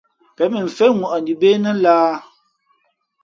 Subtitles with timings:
[0.35, 2.15] Pěn mʉnfén ŋwαʼni bê nά lāhā?